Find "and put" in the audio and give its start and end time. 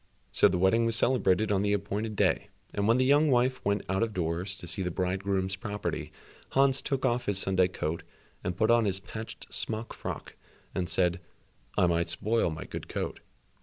8.43-8.71